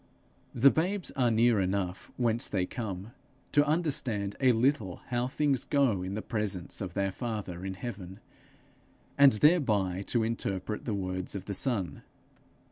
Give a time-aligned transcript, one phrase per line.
[0.55, 3.11] The babes are near enough whence they come,
[3.51, 8.19] to understand a little how things go in the presence of their father in heaven,
[9.15, 12.01] and thereby to interpret the words of the Son.